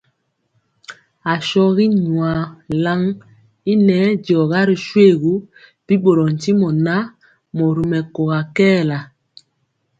[1.33, 2.41] Ashɔgi nyuan
[2.83, 3.03] lan
[3.71, 5.33] i nɛɛ diɔga ri shoégu,
[5.85, 7.03] bi ɓorɔɔ ntimɔ ŋan,
[7.57, 8.97] mori mɛkóra kɛɛla.